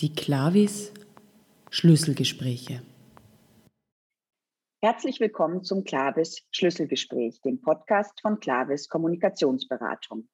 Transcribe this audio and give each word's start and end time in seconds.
Die 0.00 0.14
Clavis 0.14 0.94
Schlüsselgespräche. 1.68 2.80
Herzlich 4.80 5.20
willkommen 5.20 5.62
zum 5.62 5.84
Clavis 5.84 6.42
Schlüsselgespräch, 6.52 7.42
dem 7.42 7.60
Podcast 7.60 8.18
von 8.22 8.40
Clavis 8.40 8.88
Kommunikationsberatung. 8.88 10.26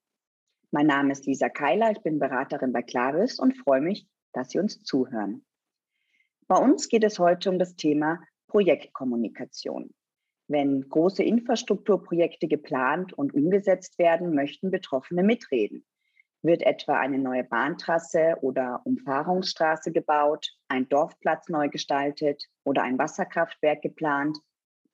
Mein 0.70 0.86
Name 0.86 1.10
ist 1.10 1.26
Lisa 1.26 1.48
Keiler, 1.48 1.90
ich 1.90 2.00
bin 2.02 2.20
Beraterin 2.20 2.72
bei 2.72 2.82
Clavis 2.82 3.40
und 3.40 3.58
freue 3.58 3.80
mich, 3.80 4.06
dass 4.32 4.50
Sie 4.50 4.60
uns 4.60 4.84
zuhören. 4.84 5.44
Bei 6.46 6.58
uns 6.58 6.88
geht 6.88 7.02
es 7.02 7.18
heute 7.18 7.50
um 7.50 7.58
das 7.58 7.74
Thema 7.74 8.20
Projektkommunikation. 8.46 9.92
Wenn 10.46 10.88
große 10.88 11.24
Infrastrukturprojekte 11.24 12.46
geplant 12.46 13.14
und 13.14 13.34
umgesetzt 13.34 13.98
werden, 13.98 14.32
möchten 14.32 14.70
Betroffene 14.70 15.24
mitreden. 15.24 15.84
Wird 16.42 16.62
etwa 16.62 16.98
eine 16.98 17.18
neue 17.18 17.44
Bahntrasse 17.44 18.36
oder 18.40 18.80
Umfahrungsstraße 18.84 19.92
gebaut, 19.92 20.48
ein 20.68 20.88
Dorfplatz 20.88 21.48
neu 21.48 21.68
gestaltet 21.68 22.44
oder 22.64 22.82
ein 22.82 22.98
Wasserkraftwerk 22.98 23.82
geplant? 23.82 24.38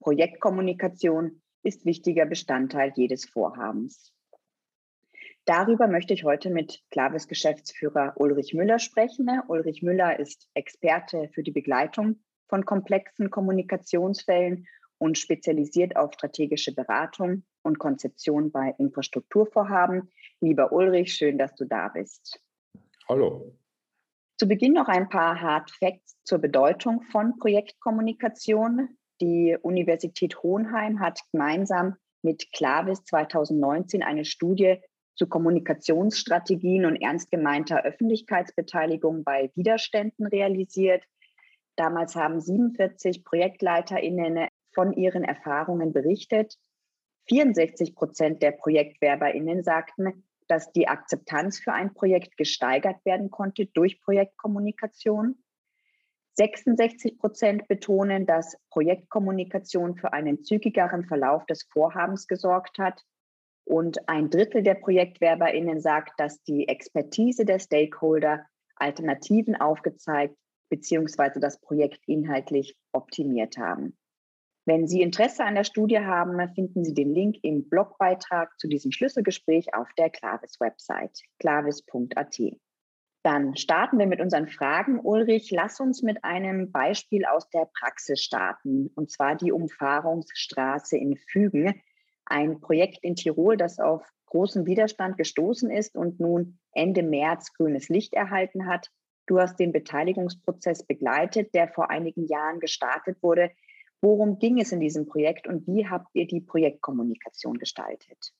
Projektkommunikation 0.01 1.43
ist 1.63 1.85
wichtiger 1.85 2.27
Bestandteil 2.27 2.93
jedes 2.97 3.25
Vorhabens. 3.25 4.13
Darüber 5.45 5.89
möchte 5.89 6.15
ich 6.15 6.25
heute 6.25 6.51
mit 6.51 6.83
Klaves 6.91 7.27
Geschäftsführer 7.27 8.13
Ulrich 8.17 8.55
Müller 8.55 8.79
sprechen. 8.79 9.29
Ulrich 9.49 9.83
Müller 9.83 10.19
ist 10.19 10.49
Experte 10.55 11.29
für 11.35 11.43
die 11.43 11.51
Begleitung 11.51 12.23
von 12.49 12.65
komplexen 12.65 13.31
Kommunikationsfällen 13.31 14.67
und 14.99 15.19
spezialisiert 15.19 15.97
auf 15.97 16.13
strategische 16.13 16.73
Beratung 16.73 17.43
und 17.63 17.79
Konzeption 17.79 18.51
bei 18.51 18.75
Infrastrukturvorhaben. 18.79 20.11
Lieber 20.41 20.73
Ulrich, 20.73 21.15
schön, 21.15 21.39
dass 21.39 21.55
du 21.55 21.65
da 21.65 21.89
bist. 21.89 22.41
Hallo. 23.09 23.57
Zu 24.39 24.49
Beginn 24.49 24.73
noch 24.73 24.89
ein 24.89 25.09
paar 25.09 25.41
Hard 25.41 25.71
Facts 25.71 26.17
zur 26.25 26.39
Bedeutung 26.39 27.03
von 27.03 27.39
Projektkommunikation. 27.39 28.89
Die 29.21 29.57
Universität 29.61 30.43
Hohenheim 30.43 31.01
hat 31.01 31.21
gemeinsam 31.31 31.97
mit 32.23 32.51
Clavis 32.53 33.05
2019 33.05 34.03
eine 34.03 34.25
Studie 34.25 34.81
zu 35.15 35.27
Kommunikationsstrategien 35.29 36.87
und 36.87 36.97
ernst 36.97 37.31
gemeinter 37.31 37.85
Öffentlichkeitsbeteiligung 37.85 39.25
bei 39.25 39.51
Widerständen 39.55 40.27
realisiert. 40.27 41.05
Damals 41.77 42.17
haben 42.17 42.41
47 42.41 43.25
ProjektleiterInnen 43.25 44.49
von 44.75 44.93
ihren 44.93 45.25
Erfahrungen 45.25 45.93
berichtet. 45.93 46.57
64 47.29 47.95
Prozent 47.95 48.43
der 48.43 48.53
ProjektwerberInnen 48.53 49.63
sagten, 49.63 50.25
dass 50.49 50.73
die 50.73 50.89
Akzeptanz 50.89 51.59
für 51.61 51.73
ein 51.73 51.95
Projekt 51.95 52.37
gesteigert 52.37 53.05
werden 53.05 53.31
konnte 53.31 53.67
durch 53.67 54.01
Projektkommunikation. 54.01 55.43
66 56.35 57.19
Prozent 57.19 57.69
betonen, 57.69 58.27
dass 58.27 58.57
Projektkommunikation 58.71 59.97
für 59.97 60.13
einen 60.13 60.45
zügigeren 60.45 61.05
Verlauf 61.05 61.45
des 61.47 61.65
Vorhabens 61.65 62.27
gesorgt 62.27 62.79
hat. 62.79 63.03
Und 63.65 64.09
ein 64.09 64.31
Drittel 64.31 64.63
der 64.63 64.75
ProjektwerberInnen 64.75 65.81
sagt, 65.81 66.19
dass 66.19 66.43
die 66.43 66.69
Expertise 66.69 67.45
der 67.45 67.59
Stakeholder 67.59 68.45
Alternativen 68.77 69.55
aufgezeigt 69.55 70.37
bzw. 70.69 71.39
das 71.39 71.61
Projekt 71.61 72.01
inhaltlich 72.07 72.77
optimiert 72.93 73.59
haben. 73.59 73.97
Wenn 74.65 74.87
Sie 74.87 75.03
Interesse 75.03 75.45
an 75.45 75.57
der 75.57 75.65
Studie 75.65 75.99
haben, 75.99 76.39
finden 76.55 76.85
Sie 76.85 76.95
den 76.95 77.13
Link 77.13 77.37
im 77.43 77.69
Blogbeitrag 77.69 78.59
zu 78.61 78.69
diesem 78.69 78.93
Schlüsselgespräch 78.93 79.75
auf 79.75 79.89
der 79.99 80.09
Clavis-Website, 80.09 81.23
clavis.at. 81.41 82.39
Dann 83.25 83.57
starten 83.57 83.99
wir 83.99 84.07
mit 84.07 84.21
unseren 84.21 84.49
Fragen. 84.49 85.01
Ulrich, 85.01 85.51
lass 85.51 85.81
uns 85.81 86.03
mit 86.03 86.25
einem 86.25 86.71
Beispiel 86.71 87.25
aus 87.25 87.49
der 87.51 87.69
Praxis 87.79 88.23
starten, 88.23 88.91
und 88.95 89.11
zwar 89.11 89.37
die 89.37 89.53
Umfahrungsstraße 89.53 90.97
in 90.97 91.17
Fügen, 91.17 91.81
ein 92.25 92.61
Projekt 92.61 92.99
in 93.03 93.17
Tirol, 93.17 93.57
das 93.57 93.81
auf 93.81 94.09
großen 94.27 94.65
Widerstand 94.65 95.19
gestoßen 95.19 95.71
ist 95.71 95.97
und 95.97 96.21
nun 96.21 96.59
Ende 96.73 97.03
März 97.03 97.53
grünes 97.53 97.89
Licht 97.89 98.15
erhalten 98.15 98.67
hat. 98.67 98.91
Du 99.27 99.39
hast 99.39 99.59
den 99.59 99.73
Beteiligungsprozess 99.73 100.85
begleitet, 100.85 101.55
der 101.55 101.69
vor 101.69 101.91
einigen 101.91 102.27
Jahren 102.27 102.59
gestartet 102.59 103.23
wurde. 103.23 103.51
Worum 104.03 104.39
ging 104.39 104.61
es 104.61 104.73
in 104.73 104.81
diesem 104.81 105.07
Projekt 105.07 105.47
und 105.47 105.67
wie 105.69 105.87
habt 105.87 106.09
ihr 106.13 106.27
die 106.27 106.41
Projektkommunikation 106.41 107.57
gestaltet? 107.57 108.33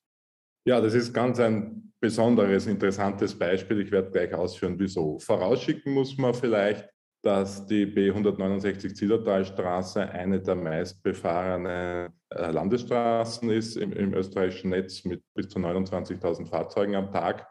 Ja, 0.65 0.81
das 0.81 0.95
ist 0.95 1.13
ganz 1.13 1.39
ein 1.41 1.93
besonderes, 2.01 2.67
interessantes 2.67 3.37
Beispiel. 3.37 3.81
Ich 3.81 3.91
werde 3.91 4.11
gleich 4.11 4.35
ausführen, 4.35 4.75
wieso. 4.79 5.19
Vorausschicken 5.21 5.93
muss 5.93 6.19
man 6.19 6.35
vielleicht, 6.35 6.89
dass 7.23 7.65
die 7.67 7.87
B169 7.87 8.95
Zillertalstraße 8.95 10.11
eine 10.11 10.41
der 10.41 10.57
meistbefahrenen 10.57 12.13
äh, 12.31 12.51
Landesstraßen 12.51 13.49
ist 13.51 13.77
im, 13.77 13.93
im 13.93 14.15
österreichischen 14.15 14.71
Netz 14.71 15.05
mit 15.05 15.23
bis 15.35 15.49
zu 15.49 15.61
29.000 15.61 16.49
Fahrzeugen 16.49 16.97
am 16.97 17.13
Tag 17.13 17.49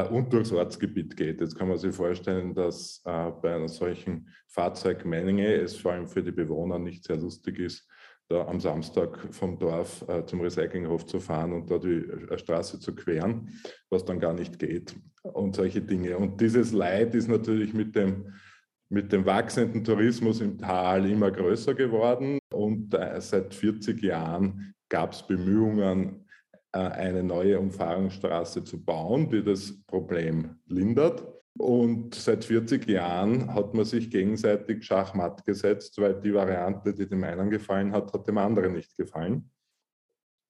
und 0.00 0.32
durchs 0.32 0.52
Ortsgebiet 0.52 1.16
geht. 1.16 1.40
Jetzt 1.40 1.56
kann 1.56 1.68
man 1.68 1.76
sich 1.76 1.94
vorstellen, 1.94 2.54
dass 2.54 3.02
äh, 3.04 3.30
bei 3.42 3.54
einer 3.54 3.68
solchen 3.68 4.28
Fahrzeugmenge 4.48 5.54
es 5.54 5.76
vor 5.76 5.92
allem 5.92 6.06
für 6.06 6.22
die 6.22 6.32
Bewohner 6.32 6.78
nicht 6.78 7.04
sehr 7.04 7.16
lustig 7.16 7.58
ist, 7.58 7.86
da 8.28 8.46
am 8.46 8.58
Samstag 8.58 9.28
vom 9.32 9.58
Dorf 9.58 10.02
äh, 10.08 10.24
zum 10.24 10.40
Recyclinghof 10.40 11.04
zu 11.04 11.20
fahren 11.20 11.52
und 11.52 11.70
da 11.70 11.78
die 11.78 12.06
äh, 12.06 12.38
Straße 12.38 12.80
zu 12.80 12.94
queren, 12.94 13.50
was 13.90 14.04
dann 14.04 14.18
gar 14.18 14.32
nicht 14.32 14.58
geht 14.58 14.96
und 15.22 15.54
solche 15.54 15.82
Dinge. 15.82 16.16
Und 16.16 16.40
dieses 16.40 16.72
Leid 16.72 17.14
ist 17.14 17.28
natürlich 17.28 17.74
mit 17.74 17.94
dem, 17.94 18.32
mit 18.88 19.12
dem 19.12 19.26
wachsenden 19.26 19.84
Tourismus 19.84 20.40
im 20.40 20.56
Tal 20.56 21.08
immer 21.08 21.30
größer 21.30 21.74
geworden 21.74 22.38
und 22.50 22.94
äh, 22.94 23.20
seit 23.20 23.52
40 23.52 24.02
Jahren 24.02 24.74
gab 24.88 25.12
es 25.12 25.26
Bemühungen, 25.26 26.08
äh, 26.16 26.31
eine 26.72 27.22
neue 27.22 27.58
Umfahrungsstraße 27.60 28.64
zu 28.64 28.82
bauen, 28.82 29.28
die 29.28 29.44
das 29.44 29.82
Problem 29.86 30.56
lindert. 30.66 31.22
Und 31.58 32.14
seit 32.14 32.44
40 32.44 32.88
Jahren 32.88 33.52
hat 33.54 33.74
man 33.74 33.84
sich 33.84 34.10
gegenseitig 34.10 34.84
Schachmatt 34.84 35.44
gesetzt, 35.44 36.00
weil 36.00 36.18
die 36.20 36.32
Variante, 36.32 36.94
die 36.94 37.06
dem 37.06 37.24
einen 37.24 37.50
gefallen 37.50 37.92
hat, 37.92 38.12
hat 38.12 38.26
dem 38.26 38.38
anderen 38.38 38.72
nicht 38.72 38.96
gefallen. 38.96 39.50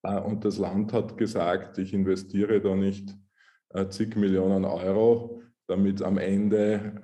Äh, 0.04 0.20
und 0.20 0.44
das 0.44 0.58
Land 0.58 0.92
hat 0.92 1.16
gesagt, 1.16 1.78
ich 1.78 1.92
investiere 1.92 2.60
da 2.60 2.76
nicht 2.76 3.16
äh, 3.70 3.88
zig 3.88 4.14
Millionen 4.16 4.64
Euro, 4.64 5.42
damit 5.66 6.02
am 6.02 6.18
Ende 6.18 7.00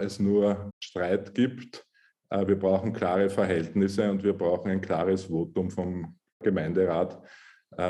es 0.00 0.18
nur 0.18 0.70
Streit 0.82 1.34
gibt. 1.34 1.84
Wir 2.30 2.58
brauchen 2.58 2.94
klare 2.94 3.28
Verhältnisse 3.28 4.10
und 4.10 4.22
wir 4.22 4.32
brauchen 4.32 4.70
ein 4.70 4.80
klares 4.80 5.24
Votum 5.24 5.70
vom 5.70 6.16
Gemeinderat, 6.42 7.14
äh, 7.16 7.26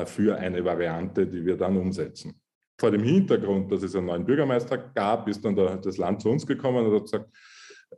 für 0.05 0.37
eine 0.37 0.63
Variante, 0.63 1.25
die 1.25 1.45
wir 1.45 1.57
dann 1.57 1.77
umsetzen. 1.77 2.39
Vor 2.79 2.91
dem 2.91 3.03
Hintergrund, 3.03 3.71
dass 3.71 3.81
es 3.83 3.95
einen 3.95 4.05
neuen 4.05 4.25
Bürgermeister 4.25 4.77
gab, 4.77 5.27
ist 5.27 5.43
dann 5.43 5.55
das 5.55 5.97
Land 5.97 6.21
zu 6.21 6.29
uns 6.29 6.45
gekommen 6.45 6.85
und 6.85 6.95
hat 6.95 7.03
gesagt, 7.03 7.29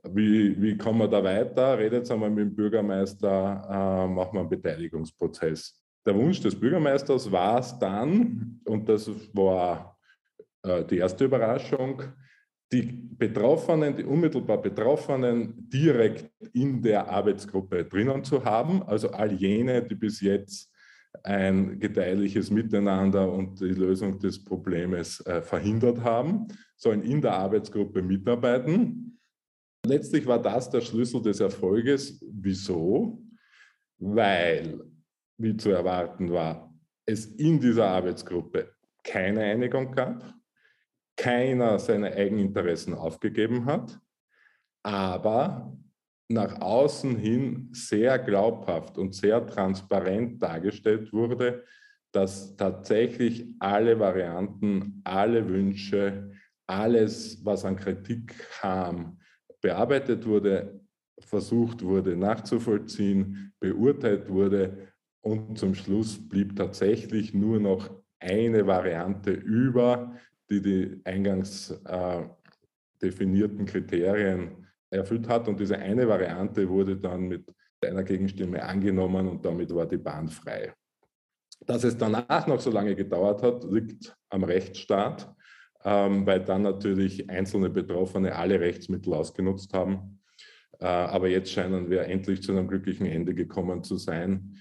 wie, 0.03 0.59
wie 0.61 0.77
kommen 0.77 0.99
wir 0.99 1.07
da 1.07 1.23
weiter? 1.23 1.77
Redet 1.77 2.09
einmal 2.09 2.29
mit 2.29 2.45
dem 2.45 2.55
Bürgermeister, 2.55 3.67
äh, 3.69 4.07
machen 4.07 4.33
wir 4.33 4.39
einen 4.39 4.49
Beteiligungsprozess. 4.49 5.79
Der 6.05 6.15
Wunsch 6.15 6.39
des 6.41 6.59
Bürgermeisters 6.59 7.31
war 7.31 7.59
es 7.59 7.77
dann, 7.77 8.59
und 8.65 8.89
das 8.89 9.09
war 9.33 9.97
äh, 10.63 10.83
die 10.85 10.97
erste 10.97 11.25
Überraschung, 11.25 12.01
die 12.71 12.83
Betroffenen, 12.83 13.95
die 13.95 14.03
unmittelbar 14.03 14.61
Betroffenen 14.61 15.69
direkt 15.69 16.31
in 16.53 16.81
der 16.81 17.07
Arbeitsgruppe 17.07 17.85
drinnen 17.85 18.23
zu 18.23 18.43
haben, 18.43 18.81
also 18.83 19.11
all 19.11 19.33
jene, 19.33 19.83
die 19.83 19.95
bis 19.95 20.21
jetzt 20.21 20.70
ein 21.23 21.79
gedeihliches 21.79 22.49
Miteinander 22.49 23.31
und 23.31 23.59
die 23.59 23.65
Lösung 23.65 24.19
des 24.19 24.43
Problems 24.43 25.19
äh, 25.25 25.41
verhindert 25.41 26.01
haben, 26.03 26.47
sollen 26.75 27.01
in 27.01 27.21
der 27.21 27.33
Arbeitsgruppe 27.33 28.01
mitarbeiten. 28.01 29.19
Letztlich 29.85 30.25
war 30.25 30.41
das 30.41 30.69
der 30.69 30.81
Schlüssel 30.81 31.21
des 31.21 31.39
Erfolges. 31.39 32.23
Wieso? 32.31 33.21
Weil, 33.97 34.81
wie 35.37 35.57
zu 35.57 35.71
erwarten 35.71 36.31
war, 36.31 36.73
es 37.05 37.25
in 37.25 37.59
dieser 37.59 37.87
Arbeitsgruppe 37.87 38.73
keine 39.03 39.41
Einigung 39.41 39.91
gab, 39.91 40.33
keiner 41.15 41.77
seine 41.79 42.13
Eigeninteressen 42.13 42.93
aufgegeben 42.93 43.65
hat, 43.65 43.99
aber 44.83 45.77
nach 46.33 46.61
außen 46.61 47.17
hin 47.17 47.69
sehr 47.71 48.19
glaubhaft 48.19 48.97
und 48.97 49.13
sehr 49.13 49.45
transparent 49.45 50.41
dargestellt 50.41 51.11
wurde, 51.13 51.63
dass 52.11 52.55
tatsächlich 52.57 53.45
alle 53.59 53.99
Varianten, 53.99 55.01
alle 55.03 55.47
Wünsche, 55.47 56.31
alles, 56.67 57.43
was 57.45 57.65
an 57.65 57.75
Kritik 57.75 58.35
kam, 58.59 59.19
bearbeitet 59.61 60.25
wurde, 60.25 60.81
versucht 61.19 61.83
wurde 61.83 62.15
nachzuvollziehen, 62.15 63.53
beurteilt 63.59 64.29
wurde 64.29 64.87
und 65.21 65.57
zum 65.57 65.75
Schluss 65.75 66.17
blieb 66.27 66.55
tatsächlich 66.55 67.33
nur 67.33 67.59
noch 67.59 67.89
eine 68.19 68.65
Variante 68.65 69.31
über, 69.31 70.15
die 70.49 70.61
die 70.61 71.01
eingangs 71.05 71.71
äh, 71.85 72.23
definierten 73.01 73.65
Kriterien 73.65 74.67
erfüllt 74.91 75.27
hat. 75.27 75.47
Und 75.47 75.59
diese 75.59 75.77
eine 75.77 76.07
Variante 76.07 76.67
wurde 76.69 76.97
dann 76.97 77.27
mit 77.27 77.45
einer 77.83 78.03
Gegenstimme 78.03 78.61
angenommen 78.63 79.27
und 79.27 79.43
damit 79.43 79.73
war 79.73 79.87
die 79.87 79.97
Bahn 79.97 80.27
frei. 80.27 80.73
Dass 81.65 81.83
es 81.83 81.97
danach 81.97 82.47
noch 82.47 82.59
so 82.59 82.71
lange 82.71 82.95
gedauert 82.95 83.41
hat, 83.43 83.63
liegt 83.63 84.15
am 84.29 84.43
Rechtsstaat, 84.43 85.33
ähm, 85.83 86.25
weil 86.25 86.41
dann 86.41 86.63
natürlich 86.63 87.29
einzelne 87.29 87.69
Betroffene 87.69 88.35
alle 88.35 88.59
Rechtsmittel 88.59 89.13
ausgenutzt 89.13 89.73
haben. 89.73 90.19
Äh, 90.79 90.85
aber 90.85 91.27
jetzt 91.27 91.51
scheinen 91.51 91.89
wir 91.89 92.03
endlich 92.03 92.41
zu 92.41 92.51
einem 92.51 92.67
glücklichen 92.67 93.05
Ende 93.05 93.33
gekommen 93.33 93.83
zu 93.83 93.97
sein. 93.97 94.57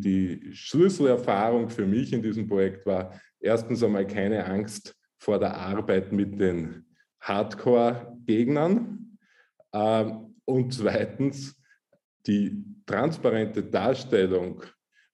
Die 0.00 0.50
Schlüsselerfahrung 0.52 1.68
für 1.68 1.86
mich 1.86 2.12
in 2.12 2.22
diesem 2.22 2.48
Projekt 2.48 2.86
war 2.86 3.12
erstens 3.38 3.82
einmal 3.82 4.06
keine 4.06 4.44
Angst 4.44 4.96
vor 5.18 5.38
der 5.38 5.56
Arbeit 5.56 6.12
mit 6.12 6.40
den 6.40 6.86
Hardcore-Gegnern 7.20 9.11
und 9.72 10.74
zweitens 10.74 11.58
die 12.26 12.64
transparente 12.86 13.62
Darstellung 13.62 14.62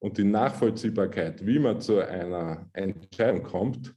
und 0.01 0.19
die 0.19 0.25
Nachvollziehbarkeit, 0.25 1.45
wie 1.45 1.59
man 1.59 1.81
zu 1.81 2.01
einer 2.01 2.69
Entscheidung 2.73 3.43
kommt, 3.43 3.95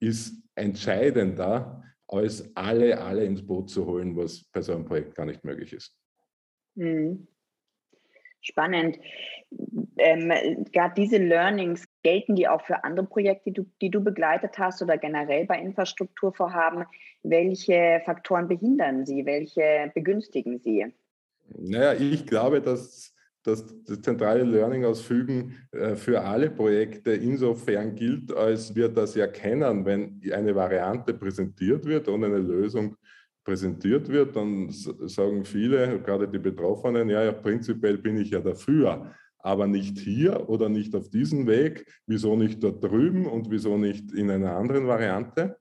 ist 0.00 0.42
entscheidender, 0.54 1.82
als 2.08 2.54
alle, 2.54 3.00
alle 3.00 3.24
ins 3.24 3.44
Boot 3.46 3.70
zu 3.70 3.86
holen, 3.86 4.16
was 4.16 4.44
bei 4.52 4.60
so 4.60 4.74
einem 4.74 4.84
Projekt 4.84 5.14
gar 5.14 5.26
nicht 5.26 5.44
möglich 5.44 5.72
ist. 5.72 5.96
Hm. 6.76 7.26
Spannend. 8.42 8.98
Ähm, 9.96 10.64
Gerade 10.72 10.94
diese 10.96 11.18
Learnings, 11.18 11.86
gelten 12.02 12.34
die 12.34 12.48
auch 12.48 12.64
für 12.64 12.84
andere 12.84 13.06
Projekte, 13.06 13.50
die 13.50 13.52
du, 13.52 13.66
die 13.80 13.90
du 13.90 14.02
begleitet 14.02 14.58
hast 14.58 14.82
oder 14.82 14.98
generell 14.98 15.46
bei 15.46 15.58
Infrastrukturvorhaben? 15.60 16.84
Welche 17.22 18.02
Faktoren 18.04 18.48
behindern 18.48 19.06
sie? 19.06 19.24
Welche 19.24 19.90
begünstigen 19.94 20.58
sie? 20.58 20.86
Naja, 21.58 21.94
ich 21.94 22.26
glaube, 22.26 22.60
dass, 22.60 23.14
dass 23.42 23.64
das 23.84 24.00
zentrale 24.00 24.42
Learning 24.42 24.84
aus 24.84 25.02
Fügen 25.02 25.56
äh, 25.72 25.94
für 25.94 26.20
alle 26.20 26.50
Projekte 26.50 27.12
insofern 27.12 27.94
gilt, 27.94 28.32
als 28.32 28.74
wir 28.74 28.88
das 28.88 29.14
ja 29.14 29.26
kennen, 29.26 29.84
wenn 29.84 30.20
eine 30.32 30.54
Variante 30.54 31.14
präsentiert 31.14 31.84
wird 31.84 32.08
und 32.08 32.24
eine 32.24 32.38
Lösung 32.38 32.96
präsentiert 33.44 34.08
wird, 34.08 34.36
dann 34.36 34.68
sagen 34.70 35.44
viele, 35.44 36.00
gerade 36.00 36.28
die 36.28 36.38
Betroffenen, 36.38 37.08
ja, 37.08 37.24
ja, 37.24 37.32
prinzipiell 37.32 37.98
bin 37.98 38.16
ich 38.16 38.30
ja 38.30 38.40
dafür, 38.40 39.12
aber 39.42 39.66
nicht 39.66 39.98
hier 39.98 40.48
oder 40.48 40.68
nicht 40.68 40.94
auf 40.94 41.10
diesem 41.10 41.46
Weg, 41.46 41.86
wieso 42.06 42.36
nicht 42.36 42.62
dort 42.62 42.82
drüben 42.82 43.26
und 43.26 43.50
wieso 43.50 43.76
nicht 43.76 44.12
in 44.12 44.30
einer 44.30 44.56
anderen 44.56 44.86
Variante. 44.86 45.58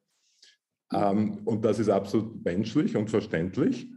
Ähm, 0.93 1.39
und 1.45 1.65
das 1.65 1.79
ist 1.79 1.89
absolut 1.89 2.43
menschlich 2.45 2.95
und 2.95 3.09
verständlich, 3.09 3.91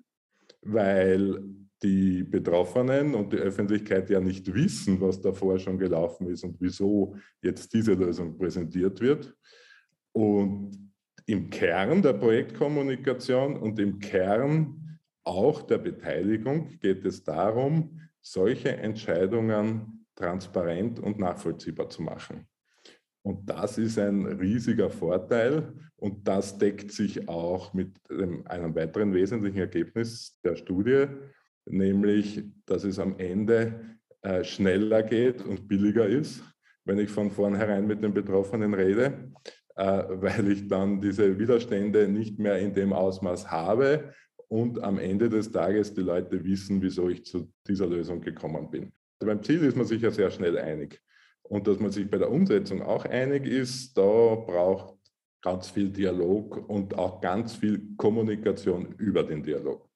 weil 0.63 1.43
die 1.83 2.23
Betroffenen 2.25 3.15
und 3.15 3.35
die 3.35 3.39
Öffentlichkeit 3.39 4.09
ja 4.09 4.21
nicht 4.21 4.53
wissen, 4.55 5.01
was 5.03 5.21
davor 5.21 5.59
schon 5.59 5.79
gelaufen 5.79 6.29
ist 6.29 6.43
und 6.45 6.57
wieso 6.61 7.15
jetzt 7.43 7.75
diese 7.75 7.93
Lösung 7.93 8.39
präsentiert 8.39 9.01
wird. 9.01 9.35
Und 10.13 10.93
im 11.27 11.51
Kern 11.51 12.01
der 12.01 12.15
Projektkommunikation 12.15 13.57
und 13.57 13.79
im 13.79 13.99
Kern 13.99 14.99
auch 15.25 15.63
der 15.63 15.79
Beteiligung 15.79 16.79
geht 16.81 17.05
es 17.05 17.23
darum, 17.23 18.01
solche 18.25 18.77
Entscheidungen 18.77 20.07
transparent 20.17 20.99
und 20.99 21.19
nachvollziehbar 21.19 21.91
zu 21.91 22.03
machen. 22.03 22.49
Und 23.23 23.49
das 23.49 23.79
ist 23.79 23.99
ein 23.99 24.27
riesiger 24.27 24.91
Vorteil 24.91 25.73
und 25.97 26.27
das 26.27 26.59
deckt 26.59 26.93
sich 26.93 27.29
auch 27.29 27.73
mit 27.73 27.99
einem 28.11 28.75
weiteren 28.75 29.15
wesentlichen 29.15 29.59
Ergebnis 29.59 30.39
der 30.45 30.57
Studie, 30.57 31.07
nämlich 31.67 32.45
dass 32.67 32.85
es 32.85 32.99
am 32.99 33.19
Ende 33.19 33.99
äh, 34.23 34.45
schneller 34.45 35.03
geht 35.03 35.43
und 35.43 35.69
billiger 35.69 36.07
ist, 36.07 36.43
wenn 36.85 36.99
ich 36.99 37.11
von 37.11 37.31
vornherein 37.31 37.87
mit 37.87 38.03
den 38.03 38.13
Betroffenen 38.13 38.75
rede, 38.75 39.33
äh, 39.77 40.05
weil 40.09 40.51
ich 40.51 40.69
dann 40.69 41.01
diese 41.01 41.39
Widerstände 41.39 42.09
nicht 42.09 42.39
mehr 42.39 42.59
in 42.59 42.75
dem 42.75 42.93
Ausmaß 42.93 43.51
habe 43.51 44.13
und 44.49 44.83
am 44.83 44.99
Ende 44.99 45.29
des 45.29 45.51
Tages 45.51 45.95
die 45.95 46.03
Leute 46.03 46.45
wissen, 46.45 46.83
wieso 46.83 47.09
ich 47.09 47.25
zu 47.25 47.49
dieser 47.67 47.87
Lösung 47.87 48.21
gekommen 48.21 48.71
bin. 48.71 48.93
Beim 49.21 49.43
Ziel 49.43 49.63
ist 49.65 49.77
man 49.77 49.87
sich 49.87 50.03
ja 50.03 50.11
sehr 50.11 50.31
schnell 50.31 50.59
einig. 50.59 51.01
Und 51.43 51.67
dass 51.67 51.79
man 51.79 51.91
sich 51.91 52.11
bei 52.11 52.19
der 52.19 52.31
Umsetzung 52.31 52.83
auch 52.83 53.05
einig 53.05 53.47
ist, 53.47 53.97
da 53.97 54.03
braucht 54.03 54.95
ganz 55.43 55.71
viel 55.71 55.91
Dialog 55.91 56.69
und 56.69 56.97
auch 56.99 57.21
ganz 57.21 57.55
viel 57.55 57.95
Kommunikation 57.97 58.95
über 58.99 59.23
den 59.23 59.43
Dialog. 59.43 59.89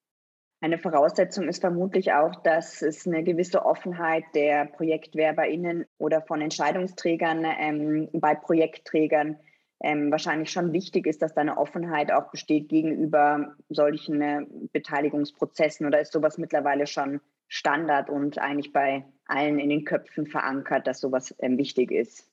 Eine 0.61 0.79
Voraussetzung 0.79 1.49
ist 1.49 1.61
vermutlich 1.61 2.13
auch, 2.13 2.43
dass 2.43 2.83
es 2.83 3.07
eine 3.07 3.23
gewisse 3.23 3.65
Offenheit 3.65 4.25
der 4.35 4.67
ProjektwerberInnen 4.67 5.87
oder 5.99 6.21
von 6.21 6.41
Entscheidungsträgern 6.41 7.47
ähm, 7.59 8.09
bei 8.13 8.35
Projektträgern 8.35 9.39
ähm, 9.81 10.11
wahrscheinlich 10.11 10.51
schon 10.51 10.73
wichtig 10.73 11.07
ist, 11.07 11.23
dass 11.23 11.35
da 11.35 11.41
eine 11.41 11.57
Offenheit 11.57 12.11
auch 12.13 12.31
besteht 12.31 12.69
gegenüber 12.69 13.55
solchen 13.69 14.21
äh, 14.21 14.47
Beteiligungsprozessen 14.73 15.87
oder 15.87 16.01
ist 16.01 16.13
sowas 16.13 16.39
mittlerweile 16.39 16.87
schon 16.87 17.21
Standard 17.47 18.11
und 18.11 18.39
eigentlich 18.39 18.73
bei 18.73 19.05
allen 19.27 19.59
in 19.59 19.71
den 19.71 19.85
Köpfen 19.85 20.27
verankert, 20.27 20.87
dass 20.87 21.01
sowas 21.01 21.35
ähm, 21.39 21.59
wichtig 21.59 21.91
ist? 21.91 22.29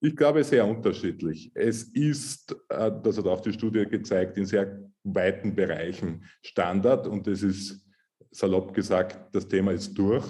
Ich 0.00 0.16
glaube, 0.16 0.44
sehr 0.44 0.66
unterschiedlich. 0.66 1.50
Es 1.54 1.82
ist, 1.84 2.56
äh, 2.68 2.90
das 3.02 3.18
hat 3.18 3.26
auch 3.26 3.40
die 3.40 3.52
Studie 3.52 3.84
gezeigt, 3.86 4.38
in 4.38 4.46
sehr 4.46 4.80
weiten 5.04 5.54
Bereichen 5.54 6.24
Standard 6.42 7.06
und 7.06 7.26
es 7.26 7.42
ist 7.42 7.84
salopp 8.30 8.74
gesagt, 8.74 9.34
das 9.34 9.48
Thema 9.48 9.72
ist 9.72 9.94
durch. 9.94 10.26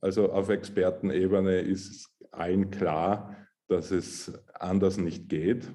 Also 0.00 0.32
auf 0.32 0.48
Expertenebene 0.48 1.60
ist 1.60 2.10
allen 2.30 2.70
klar, 2.70 3.45
dass 3.68 3.90
es 3.90 4.32
anders 4.54 4.98
nicht 4.98 5.28
geht. 5.28 5.70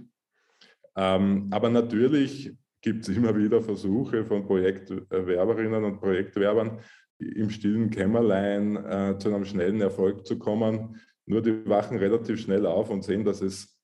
Ähm, 0.96 1.48
aber 1.52 1.70
natürlich 1.70 2.56
gibt 2.82 3.08
es 3.08 3.16
immer 3.16 3.36
wieder 3.36 3.62
Versuche 3.62 4.26
von 4.26 4.46
Projektwerberinnen 4.46 5.84
und 5.84 6.00
Projektwerbern, 6.00 6.80
im 7.20 7.50
stillen 7.50 7.92
Kämmerlein 7.92 8.76
äh, 8.78 9.18
zu 9.20 9.30
einem 9.30 9.46
schnellen 9.46 9.80
Erfolg 9.82 10.26
zu 10.26 10.40
kommen. 10.40 11.00
Nur 11.26 11.42
die 11.42 11.68
wachen 11.68 11.98
relativ 11.98 12.42
schnell 12.42 12.66
auf 12.66 12.90
und 12.90 13.04
sehen, 13.04 13.24
dass 13.24 13.42
es 13.42 13.80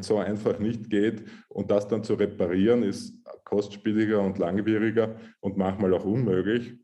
so 0.00 0.16
einfach 0.16 0.58
nicht 0.58 0.88
geht. 0.88 1.24
Und 1.48 1.70
das 1.70 1.86
dann 1.86 2.02
zu 2.02 2.14
reparieren, 2.14 2.82
ist 2.82 3.22
kostspieliger 3.44 4.20
und 4.22 4.38
langwieriger 4.38 5.16
und 5.40 5.58
manchmal 5.58 5.92
auch 5.94 6.04
unmöglich, 6.04 6.74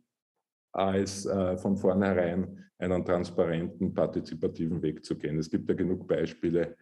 als 0.73 1.25
äh, 1.25 1.57
von 1.57 1.77
vornherein 1.77 2.65
einen 2.93 3.05
transparenten, 3.05 3.95
partizipativen 3.95 4.83
Weg 4.83 5.05
zu 5.05 5.17
gehen. 5.17 5.39
Es 5.39 5.51
gibt 5.51 5.69
ja 5.69 5.75
genug 5.75 6.07
Beispiele, 6.07 6.77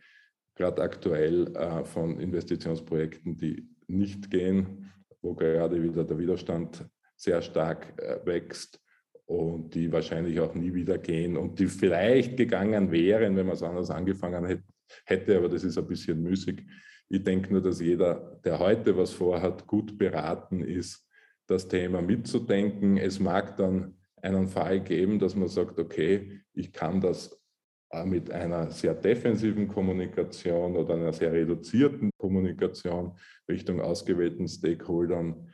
gerade 0.54 0.82
aktuell 0.82 1.54
äh, 1.56 1.84
von 1.84 2.18
Investitionsprojekten, 2.18 3.36
die 3.36 3.68
nicht 3.86 4.30
gehen, 4.30 4.90
wo 5.20 5.34
gerade 5.34 5.82
wieder 5.82 6.04
der 6.04 6.18
Widerstand 6.18 6.84
sehr 7.16 7.40
stark 7.40 8.00
äh, 8.00 8.18
wächst 8.24 8.80
und 9.26 9.74
die 9.74 9.90
wahrscheinlich 9.92 10.40
auch 10.40 10.54
nie 10.54 10.74
wieder 10.74 10.98
gehen 10.98 11.36
und 11.36 11.58
die 11.58 11.66
vielleicht 11.66 12.36
gegangen 12.36 12.90
wären, 12.90 13.36
wenn 13.36 13.46
man 13.46 13.54
es 13.54 13.62
anders 13.62 13.90
angefangen 13.90 14.62
hätte, 15.04 15.36
aber 15.36 15.48
das 15.48 15.64
ist 15.64 15.78
ein 15.78 15.86
bisschen 15.86 16.22
müßig. 16.22 16.62
Ich 17.08 17.22
denke 17.22 17.52
nur, 17.52 17.62
dass 17.62 17.80
jeder, 17.80 18.40
der 18.44 18.58
heute 18.58 18.96
was 18.96 19.12
vorhat, 19.12 19.66
gut 19.66 19.96
beraten 19.96 20.62
ist, 20.62 21.06
das 21.46 21.68
Thema 21.68 22.00
mitzudenken. 22.02 22.96
Es 22.96 23.20
mag 23.20 23.56
dann 23.56 23.96
einen 24.22 24.48
Fall 24.48 24.80
geben, 24.80 25.18
dass 25.18 25.34
man 25.34 25.48
sagt, 25.48 25.78
okay, 25.78 26.40
ich 26.54 26.72
kann 26.72 27.00
das 27.00 27.38
äh, 27.90 28.04
mit 28.04 28.30
einer 28.30 28.70
sehr 28.70 28.94
defensiven 28.94 29.68
Kommunikation 29.68 30.76
oder 30.76 30.94
einer 30.94 31.12
sehr 31.12 31.32
reduzierten 31.32 32.10
Kommunikation 32.16 33.12
Richtung 33.48 33.80
ausgewählten 33.80 34.48
Stakeholdern 34.48 35.48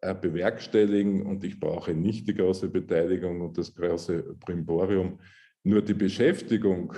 äh, 0.00 0.14
bewerkstelligen 0.14 1.26
und 1.26 1.42
ich 1.42 1.58
brauche 1.58 1.92
nicht 1.94 2.28
die 2.28 2.34
große 2.34 2.68
Beteiligung 2.68 3.40
und 3.40 3.58
das 3.58 3.74
große 3.74 4.36
Primborium. 4.38 5.18
Nur 5.64 5.82
die 5.82 5.94
Beschäftigung 5.94 6.94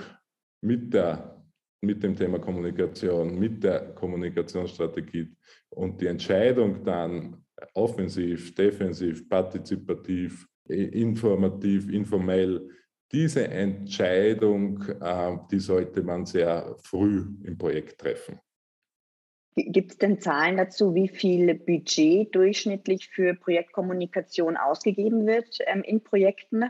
mit, 0.61 0.93
der, 0.93 1.43
mit 1.81 2.03
dem 2.03 2.15
Thema 2.15 2.37
Kommunikation, 2.37 3.39
mit 3.39 3.63
der 3.63 3.95
Kommunikationsstrategie 3.95 5.33
und 5.69 5.99
die 5.99 6.07
Entscheidung 6.07 6.83
dann 6.83 7.43
offensiv, 7.73 8.53
defensiv, 8.53 9.27
partizipativ 9.27 10.47
informativ, 10.71 11.89
informell. 11.89 12.69
Diese 13.11 13.47
Entscheidung, 13.47 14.83
äh, 15.01 15.37
die 15.51 15.59
sollte 15.59 16.01
man 16.01 16.25
sehr 16.25 16.75
früh 16.81 17.25
im 17.43 17.57
Projekt 17.57 17.99
treffen. 17.99 18.39
Gibt 19.55 19.91
es 19.91 19.97
denn 19.97 20.21
Zahlen 20.21 20.55
dazu, 20.55 20.95
wie 20.95 21.09
viel 21.09 21.53
Budget 21.55 22.33
durchschnittlich 22.33 23.09
für 23.09 23.33
Projektkommunikation 23.33 24.55
ausgegeben 24.55 25.27
wird 25.27 25.57
ähm, 25.65 25.83
in 25.83 26.01
Projekten? 26.01 26.65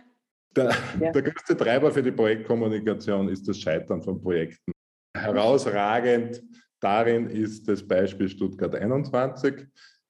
Der, 0.55 0.73
ja. 0.99 1.11
der 1.11 1.21
größte 1.21 1.55
Treiber 1.55 1.91
für 1.91 2.01
die 2.01 2.11
Projektkommunikation 2.11 3.29
ist 3.29 3.47
das 3.47 3.59
Scheitern 3.59 4.01
von 4.01 4.19
Projekten. 4.19 4.71
Herausragend 5.15 6.41
darin 6.79 7.29
ist 7.29 7.67
das 7.67 7.87
Beispiel 7.87 8.27
Stuttgart 8.27 8.73
21. 8.73 9.67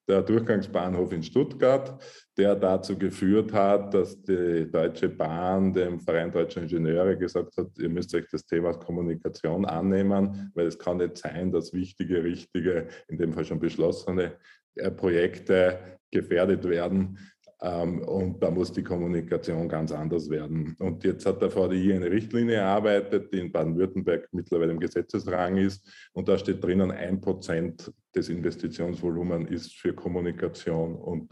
der 0.07 0.21
Durchgangsbahnhof 0.21 1.11
in 1.13 1.23
Stuttgart, 1.23 2.01
der 2.37 2.55
dazu 2.55 2.97
geführt 2.97 3.53
hat, 3.53 3.93
dass 3.93 4.21
die 4.21 4.69
Deutsche 4.71 5.09
Bahn 5.09 5.73
dem 5.73 5.99
Verein 5.99 6.31
Deutscher 6.31 6.61
Ingenieure 6.61 7.17
gesagt 7.17 7.57
hat, 7.57 7.67
ihr 7.77 7.89
müsst 7.89 8.13
euch 8.15 8.27
das 8.31 8.45
Thema 8.45 8.73
Kommunikation 8.73 9.65
annehmen, 9.65 10.51
weil 10.55 10.67
es 10.67 10.77
kann 10.77 10.97
nicht 10.97 11.17
sein, 11.17 11.51
dass 11.51 11.73
wichtige, 11.73 12.23
richtige, 12.23 12.87
in 13.07 13.17
dem 13.17 13.33
Fall 13.33 13.45
schon 13.45 13.59
beschlossene 13.59 14.33
äh, 14.75 14.91
Projekte 14.91 15.79
gefährdet 16.11 16.67
werden. 16.67 17.17
Ähm, 17.63 17.99
und 18.03 18.41
da 18.41 18.49
muss 18.49 18.71
die 18.71 18.83
Kommunikation 18.83 19.69
ganz 19.69 19.91
anders 19.91 20.29
werden. 20.29 20.75
Und 20.79 21.03
jetzt 21.03 21.25
hat 21.25 21.41
der 21.41 21.51
VDI 21.51 21.93
eine 21.93 22.09
Richtlinie 22.09 22.55
erarbeitet, 22.55 23.31
die 23.31 23.39
in 23.39 23.51
Baden-Württemberg 23.51 24.27
mittlerweile 24.31 24.71
im 24.71 24.79
Gesetzesrang 24.79 25.57
ist. 25.57 25.87
Und 26.13 26.27
da 26.27 26.37
steht 26.37 26.63
drinnen, 26.63 26.89
ein 26.89 27.21
Prozent 27.21 27.91
des 28.15 28.29
Investitionsvolumens 28.29 29.49
ist 29.51 29.73
für 29.73 29.93
Kommunikation 29.93 30.95
und 30.95 31.31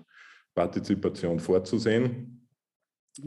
Partizipation 0.54 1.40
vorzusehen. 1.40 2.48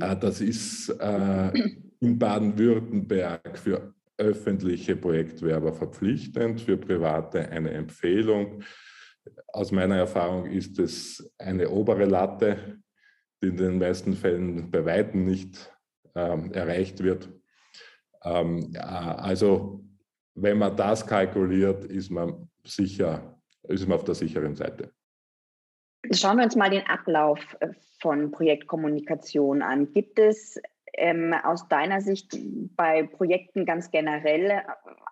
Äh, 0.01 0.17
das 0.17 0.41
ist 0.41 0.89
äh, 0.91 1.51
in 1.99 2.19
Baden-Württemberg 2.19 3.59
für 3.59 3.95
öffentliche 4.17 4.95
Projektwerber 4.95 5.73
verpflichtend, 5.73 6.61
für 6.61 6.77
private 6.77 7.49
eine 7.49 7.71
Empfehlung. 7.71 8.63
Aus 9.49 9.73
meiner 9.73 9.97
Erfahrung 9.97 10.47
ist 10.47 10.79
es 10.79 11.33
eine 11.39 11.69
obere 11.69 12.05
Latte, 12.05 12.79
die 13.43 13.49
in 13.49 13.57
den 13.57 13.79
meisten 13.79 14.15
Fällen 14.15 14.71
bei 14.71 14.85
Weitem 14.85 15.25
nicht 15.25 15.73
ähm, 16.15 16.53
erreicht 16.53 17.03
wird. 17.03 17.29
Ähm, 18.25 18.73
also 18.79 19.85
wenn 20.35 20.59
man 20.59 20.77
das 20.77 21.07
kalkuliert, 21.07 21.85
ist 21.85 22.11
man 22.11 22.49
sicher, 22.65 23.39
ist 23.65 23.87
man 23.87 23.99
auf 23.99 24.05
der 24.05 24.15
sicheren 24.15 24.55
Seite. 24.55 24.93
Schauen 26.13 26.37
wir 26.37 26.45
uns 26.45 26.57
mal 26.57 26.71
den 26.71 26.87
Ablauf 26.87 27.57
äh, 27.61 27.69
von 28.01 28.31
Projektkommunikation 28.31 29.63
an. 29.63 29.93
Gibt 29.93 30.19
es 30.19 30.61
ähm, 30.95 31.33
aus 31.33 31.69
deiner 31.69 32.01
Sicht 32.01 32.37
bei 32.77 33.05
Projekten 33.05 33.65
ganz 33.65 33.91
generell 33.91 34.51
äh, 34.51 34.63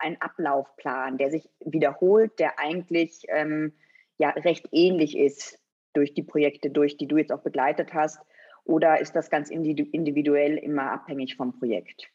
einen 0.01 0.21
Ablaufplan, 0.21 1.17
der 1.19 1.31
sich 1.31 1.49
wiederholt, 1.65 2.39
der 2.39 2.59
eigentlich 2.59 3.25
ähm, 3.29 3.73
ja 4.19 4.31
recht 4.31 4.69
ähnlich 4.73 5.17
ist 5.17 5.60
durch 5.93 6.15
die 6.15 6.23
Projekte 6.23 6.71
durch, 6.71 6.97
die 6.97 7.07
du 7.07 7.17
jetzt 7.17 7.33
auch 7.33 7.43
begleitet 7.43 7.95
hast? 7.95 8.21
Oder 8.65 9.01
ist 9.01 9.15
das 9.17 9.31
ganz 9.31 9.51
individuell 9.51 10.57
immer 10.59 10.93
abhängig 10.93 11.37
vom 11.37 11.59
Projekt? 11.59 12.11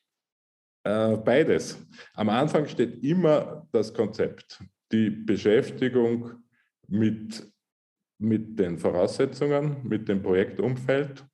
Äh, 0.83 1.17
beides. 1.17 1.83
Am 2.13 2.29
Anfang 2.29 2.67
steht 2.67 3.03
immer 3.03 3.67
das 3.71 3.93
Konzept, 3.93 4.63
die 4.91 5.09
Beschäftigung 5.09 6.43
mit, 6.87 7.51
mit 8.19 8.59
den 8.59 8.77
Voraussetzungen, 8.77 9.77
mit 9.83 10.07
dem 10.07 10.21
Projektumfeld. 10.21 11.25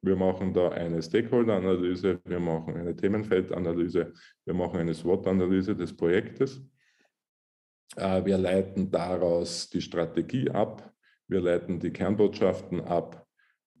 Wir 0.00 0.16
machen 0.16 0.54
da 0.54 0.70
eine 0.70 1.02
Stakeholder-Analyse, 1.02 2.20
wir 2.24 2.40
machen 2.40 2.76
eine 2.76 2.96
Themenfeldanalyse, 2.96 4.12
wir 4.44 4.54
machen 4.54 4.80
eine 4.80 4.94
SWOT-Analyse 4.94 5.76
des 5.76 5.94
Projektes. 5.94 6.62
Äh, 7.96 8.24
wir 8.24 8.38
leiten 8.38 8.90
daraus 8.90 9.68
die 9.68 9.82
Strategie 9.82 10.50
ab, 10.50 10.93
wir 11.28 11.40
leiten 11.40 11.80
die 11.80 11.90
Kernbotschaften 11.90 12.82
ab, 12.82 13.26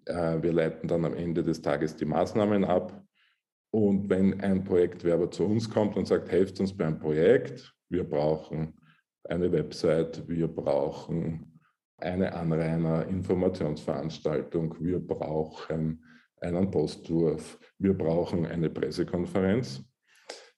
äh, 0.06 0.42
wir 0.42 0.52
leiten 0.52 0.88
dann 0.88 1.04
am 1.04 1.14
Ende 1.14 1.42
des 1.42 1.60
Tages 1.62 1.96
die 1.96 2.04
Maßnahmen 2.04 2.64
ab. 2.64 3.02
Und 3.70 4.08
wenn 4.08 4.40
ein 4.40 4.64
Projektwerber 4.64 5.30
zu 5.30 5.44
uns 5.44 5.68
kommt 5.68 5.96
und 5.96 6.06
sagt, 6.06 6.30
helft 6.30 6.60
uns 6.60 6.76
beim 6.76 6.98
Projekt, 6.98 7.74
wir 7.88 8.04
brauchen 8.04 8.74
eine 9.24 9.50
Website, 9.50 10.28
wir 10.28 10.48
brauchen 10.48 11.60
eine 11.98 12.34
Anrainer-Informationsveranstaltung, 12.34 14.76
wir 14.80 15.00
brauchen 15.00 16.04
einen 16.40 16.70
Postwurf, 16.70 17.58
wir 17.78 17.94
brauchen 17.94 18.46
eine 18.46 18.70
Pressekonferenz, 18.70 19.82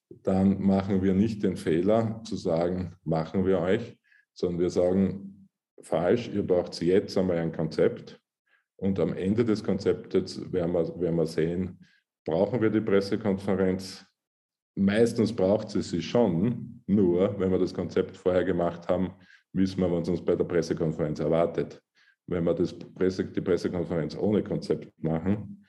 dann 0.09 0.61
machen 0.61 1.01
wir 1.01 1.13
nicht 1.13 1.43
den 1.43 1.57
Fehler 1.57 2.21
zu 2.23 2.35
sagen, 2.35 2.95
machen 3.03 3.45
wir 3.45 3.59
euch, 3.59 3.97
sondern 4.33 4.59
wir 4.59 4.69
sagen, 4.69 5.36
falsch, 5.81 6.29
ihr 6.33 6.45
braucht 6.45 6.79
jetzt 6.81 7.17
einmal 7.17 7.37
ein 7.37 7.51
Konzept 7.51 8.19
und 8.77 8.99
am 8.99 9.13
Ende 9.13 9.43
des 9.43 9.63
Konzeptes 9.63 10.51
werden 10.51 10.73
wir, 10.73 10.99
werden 10.99 11.15
wir 11.15 11.25
sehen, 11.25 11.79
brauchen 12.25 12.61
wir 12.61 12.69
die 12.69 12.81
Pressekonferenz? 12.81 14.05
Meistens 14.75 15.33
braucht 15.33 15.69
sie 15.69 15.81
sie 15.81 16.01
schon, 16.01 16.83
nur 16.85 17.39
wenn 17.39 17.51
wir 17.51 17.59
das 17.59 17.73
Konzept 17.73 18.15
vorher 18.15 18.43
gemacht 18.43 18.87
haben, 18.87 19.13
wissen 19.53 19.81
wir, 19.81 19.91
was 19.91 20.07
uns 20.07 20.23
bei 20.23 20.35
der 20.35 20.43
Pressekonferenz 20.43 21.19
erwartet. 21.19 21.81
Wenn 22.27 22.43
wir 22.43 22.53
das 22.53 22.77
Presse, 22.77 23.25
die 23.25 23.41
Pressekonferenz 23.41 24.15
ohne 24.15 24.43
Konzept 24.43 24.91
machen, 25.01 25.65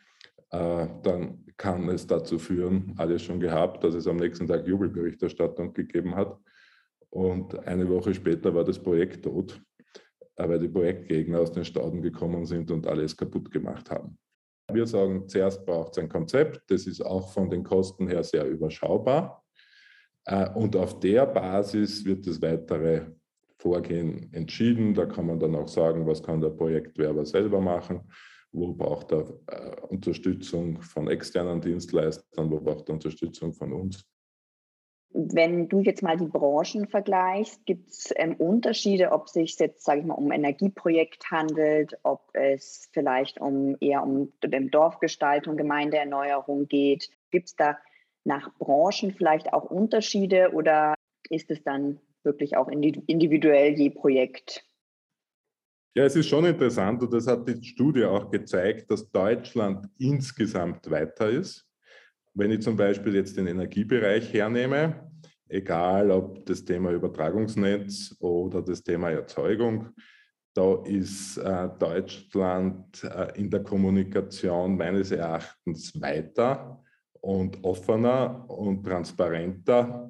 äh, 0.50 0.86
dann 1.02 1.44
kann 1.56 1.88
es 1.88 2.06
dazu 2.06 2.38
führen, 2.38 2.94
alles 2.98 3.22
schon 3.22 3.40
gehabt, 3.40 3.82
dass 3.84 3.94
es 3.94 4.06
am 4.06 4.16
nächsten 4.16 4.46
Tag 4.46 4.66
Jubelberichterstattung 4.66 5.72
gegeben 5.72 6.14
hat. 6.14 6.38
Und 7.10 7.58
eine 7.66 7.88
Woche 7.88 8.12
später 8.12 8.54
war 8.54 8.64
das 8.64 8.78
Projekt 8.78 9.24
tot 9.24 9.60
weil 10.46 10.58
die 10.58 10.68
Projektgegner 10.68 11.40
aus 11.40 11.52
den 11.52 11.64
Stauden 11.64 12.02
gekommen 12.02 12.46
sind 12.46 12.70
und 12.70 12.86
alles 12.86 13.16
kaputt 13.16 13.50
gemacht 13.50 13.90
haben. 13.90 14.18
Wir 14.70 14.86
sagen, 14.86 15.26
zuerst 15.28 15.64
braucht 15.64 15.92
es 15.92 15.98
ein 15.98 16.10
Konzept, 16.10 16.62
das 16.70 16.86
ist 16.86 17.00
auch 17.00 17.32
von 17.32 17.48
den 17.48 17.64
Kosten 17.64 18.06
her 18.06 18.22
sehr 18.22 18.46
überschaubar. 18.46 19.42
Äh, 20.26 20.50
und 20.50 20.76
auf 20.76 21.00
der 21.00 21.26
Basis 21.26 22.04
wird 22.04 22.26
das 22.26 22.40
weitere 22.42 23.06
Vorgehen 23.58 24.32
entschieden. 24.32 24.94
Da 24.94 25.06
kann 25.06 25.26
man 25.26 25.40
dann 25.40 25.56
auch 25.56 25.68
sagen, 25.68 26.06
was 26.06 26.22
kann 26.22 26.40
der 26.40 26.50
Projektwerber 26.50 27.24
selber 27.24 27.60
machen, 27.60 28.02
wo 28.52 28.74
braucht 28.74 29.12
er 29.12 29.24
äh, 29.46 29.80
Unterstützung 29.88 30.80
von 30.82 31.08
externen 31.08 31.60
Dienstleistern, 31.60 32.50
wo 32.50 32.60
braucht 32.60 32.88
er 32.88 32.94
Unterstützung 32.94 33.52
von 33.54 33.72
uns. 33.72 34.04
Wenn 35.10 35.68
du 35.68 35.80
jetzt 35.80 36.02
mal 36.02 36.16
die 36.16 36.26
Branchen 36.26 36.86
vergleichst, 36.86 37.64
gibt 37.64 37.88
es 37.88 38.12
ähm, 38.16 38.36
Unterschiede, 38.36 39.10
ob 39.12 39.26
es 39.26 39.32
sich 39.32 39.58
jetzt, 39.58 39.84
sage 39.84 40.00
ich 40.00 40.06
mal, 40.06 40.14
um 40.14 40.30
Energieprojekt 40.30 41.30
handelt, 41.30 41.98
ob 42.02 42.28
es 42.34 42.88
vielleicht 42.92 43.40
um 43.40 43.76
eher 43.80 44.02
um, 44.02 44.32
um 44.44 44.70
Dorfgestaltung, 44.70 45.56
Gemeindeerneuerung 45.56 46.68
geht. 46.68 47.08
Gibt 47.30 47.48
es 47.48 47.56
da 47.56 47.78
nach 48.24 48.52
Branchen 48.58 49.12
vielleicht 49.12 49.52
auch 49.52 49.64
Unterschiede 49.64 50.52
oder 50.52 50.94
ist 51.30 51.50
es 51.50 51.62
dann 51.62 52.00
wirklich 52.22 52.56
auch 52.56 52.68
individuell 52.68 53.72
je 53.78 53.90
Projekt? 53.90 54.64
Ja, 55.94 56.04
es 56.04 56.14
ist 56.14 56.28
schon 56.28 56.44
interessant 56.44 57.02
und 57.02 57.12
das 57.12 57.26
hat 57.26 57.48
die 57.48 57.62
Studie 57.64 58.04
auch 58.04 58.30
gezeigt, 58.30 58.90
dass 58.90 59.10
Deutschland 59.10 59.88
insgesamt 59.98 60.88
weiter 60.90 61.28
ist. 61.28 61.67
Wenn 62.38 62.52
ich 62.52 62.62
zum 62.62 62.76
Beispiel 62.76 63.16
jetzt 63.16 63.36
den 63.36 63.48
Energiebereich 63.48 64.32
hernehme, 64.32 65.10
egal 65.48 66.12
ob 66.12 66.46
das 66.46 66.64
Thema 66.64 66.92
Übertragungsnetz 66.92 68.14
oder 68.20 68.62
das 68.62 68.80
Thema 68.80 69.10
Erzeugung, 69.10 69.88
da 70.54 70.80
ist 70.84 71.36
äh, 71.38 71.68
Deutschland 71.80 73.02
äh, 73.02 73.36
in 73.36 73.50
der 73.50 73.64
Kommunikation 73.64 74.76
meines 74.76 75.10
Erachtens 75.10 76.00
weiter 76.00 76.80
und 77.20 77.64
offener 77.64 78.48
und 78.48 78.84
transparenter, 78.84 80.08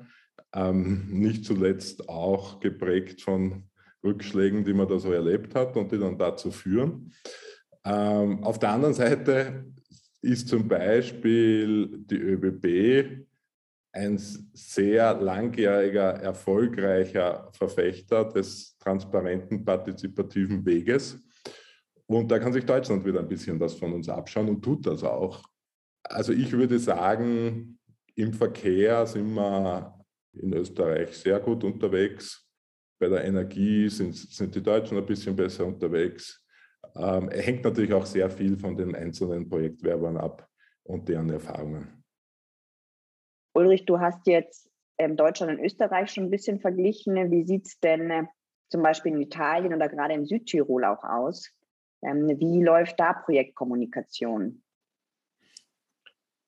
ähm, 0.54 1.06
nicht 1.08 1.46
zuletzt 1.46 2.10
auch 2.10 2.60
geprägt 2.60 3.22
von 3.22 3.70
Rückschlägen, 4.04 4.64
die 4.64 4.74
man 4.74 4.86
da 4.86 4.98
so 4.98 5.14
erlebt 5.14 5.54
hat 5.54 5.78
und 5.78 5.90
die 5.92 5.98
dann 5.98 6.18
dazu 6.18 6.50
führen. 6.50 7.10
Ähm, 7.86 8.44
auf 8.44 8.58
der 8.58 8.72
anderen 8.72 8.92
Seite 8.92 9.64
ist 10.22 10.48
zum 10.48 10.66
Beispiel 10.66 11.98
die 12.06 12.16
ÖBB 12.16 13.26
ein 13.92 14.18
sehr 14.18 15.14
langjähriger, 15.14 16.14
erfolgreicher 16.14 17.50
Verfechter 17.52 18.24
des 18.24 18.76
transparenten, 18.78 19.64
partizipativen 19.64 20.64
Weges. 20.64 21.18
Und 22.06 22.30
da 22.30 22.38
kann 22.38 22.52
sich 22.52 22.64
Deutschland 22.64 23.04
wieder 23.04 23.20
ein 23.20 23.28
bisschen 23.28 23.58
was 23.60 23.74
von 23.74 23.92
uns 23.92 24.08
abschauen 24.08 24.48
und 24.48 24.62
tut 24.62 24.86
das 24.86 25.02
auch. 25.02 25.42
Also 26.04 26.32
ich 26.32 26.52
würde 26.52 26.78
sagen, 26.78 27.78
im 28.14 28.32
Verkehr 28.32 29.06
sind 29.06 29.34
wir 29.34 29.94
in 30.32 30.52
Österreich 30.52 31.16
sehr 31.16 31.38
gut 31.40 31.64
unterwegs. 31.64 32.46
Bei 32.98 33.08
der 33.08 33.24
Energie 33.24 33.88
sind, 33.88 34.14
sind 34.14 34.54
die 34.54 34.62
Deutschen 34.62 34.98
ein 34.98 35.06
bisschen 35.06 35.36
besser 35.36 35.66
unterwegs. 35.66 36.42
Ähm, 36.96 37.30
hängt 37.30 37.64
natürlich 37.64 37.92
auch 37.92 38.06
sehr 38.06 38.30
viel 38.30 38.56
von 38.56 38.76
den 38.76 38.94
einzelnen 38.94 39.48
Projektwerbern 39.48 40.16
ab 40.16 40.48
und 40.82 41.08
deren 41.08 41.30
Erfahrungen. 41.30 42.04
Ulrich, 43.54 43.84
du 43.86 44.00
hast 44.00 44.26
jetzt 44.26 44.68
ähm, 44.98 45.16
Deutschland 45.16 45.52
und 45.58 45.64
Österreich 45.64 46.10
schon 46.10 46.24
ein 46.24 46.30
bisschen 46.30 46.60
verglichen. 46.60 47.30
Wie 47.30 47.44
sieht 47.44 47.66
es 47.66 47.78
denn 47.80 48.10
äh, 48.10 48.24
zum 48.70 48.82
Beispiel 48.82 49.12
in 49.12 49.20
Italien 49.20 49.74
oder 49.74 49.88
gerade 49.88 50.14
in 50.14 50.26
Südtirol 50.26 50.84
auch 50.84 51.02
aus? 51.04 51.50
Ähm, 52.02 52.28
wie 52.38 52.62
läuft 52.62 52.98
da 53.00 53.12
Projektkommunikation? 53.12 54.62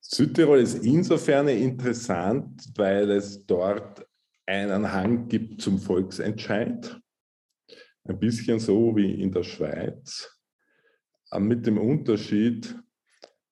Südtirol 0.01 0.59
ist 0.59 0.85
insofern 0.85 1.49
interessant, 1.49 2.65
weil 2.77 3.11
es 3.11 3.47
dort 3.47 4.07
einen 4.47 4.93
Hang 4.93 5.29
gibt 5.29 5.61
zum 5.61 5.79
Volksentscheid. 5.79 7.01
Ein 8.05 8.19
bisschen 8.19 8.59
so 8.59 8.97
wie 8.97 9.21
in 9.23 9.33
der 9.33 9.43
Schweiz, 9.43 10.41
äh, 11.31 11.41
mit 11.41 11.67
dem 11.67 11.79
Unterschied, 11.79 12.75